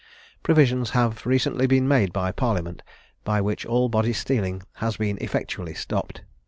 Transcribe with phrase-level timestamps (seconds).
[0.41, 2.81] Provisions have recently been made by Parliament,
[3.23, 6.23] by which all body stealing has been effectually stopped.